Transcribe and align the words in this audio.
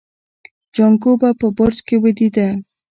جانکو 0.75 1.11
به 1.21 1.29
په 1.39 1.47
برج 1.57 1.77
کې 1.87 1.95
ويدېده. 2.03 2.47